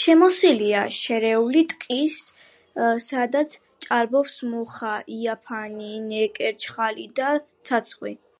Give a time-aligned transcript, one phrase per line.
[0.00, 2.18] შემოსილია შერეული ტყით,
[3.06, 7.30] სადაც ჭარბობს მუხა, იფანი, ნეკერჩხალი და
[7.72, 8.18] ცაცხვი.